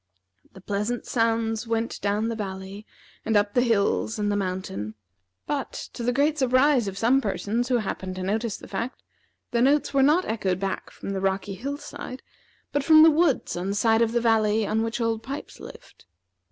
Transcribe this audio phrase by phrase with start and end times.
[0.53, 2.87] The pleasant sounds went down the valley
[3.23, 4.95] and up the hills and mountain,
[5.45, 9.03] but, to the great surprise of some persons who happened to notice the fact,
[9.51, 12.23] the notes were not echoed back from the rocky hill side,
[12.71, 16.05] but from the woods on the side of the valley on which Old Pipes lived.